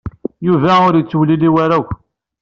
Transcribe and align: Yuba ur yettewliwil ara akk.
Yuba 0.47 0.71
ur 0.87 0.93
yettewliwil 0.95 1.57
ara 1.63 1.75
akk. 1.79 1.89